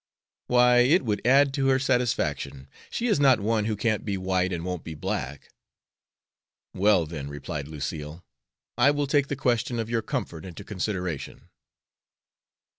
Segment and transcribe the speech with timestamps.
[0.47, 2.67] "Why, it would add to her satisfaction.
[2.89, 5.49] She is not one who can't be white and won't be black."
[6.73, 8.25] "Well, then," replied Lucille,
[8.79, 11.49] "I will take the question of your comfort into consideration."